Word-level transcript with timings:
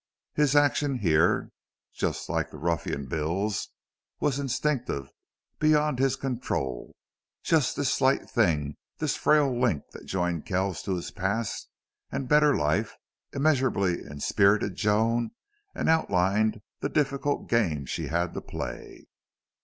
His 0.33 0.55
action 0.55 0.95
here, 0.97 1.51
just 1.93 2.27
like 2.27 2.49
the 2.49 2.57
ruffian 2.57 3.05
Bill's, 3.05 3.69
was 4.19 4.39
instinctive, 4.39 5.11
beyond 5.59 5.99
his 5.99 6.15
control. 6.15 6.95
Just 7.43 7.75
this 7.75 7.93
slight 7.93 8.27
thing, 8.27 8.77
this 8.97 9.15
frail 9.15 9.55
link 9.61 9.83
that 9.91 10.07
joined 10.07 10.47
Kells 10.47 10.81
to 10.85 10.95
his 10.95 11.11
past 11.11 11.69
and 12.11 12.27
better 12.27 12.55
life, 12.57 12.95
immeasurably 13.31 14.01
inspirited 14.03 14.73
Joan 14.75 15.33
and 15.75 15.87
outlined 15.87 16.61
the 16.79 16.89
difficult 16.89 17.47
game 17.47 17.85
she 17.85 18.07
had 18.07 18.33
to 18.33 18.41
play. 18.41 19.05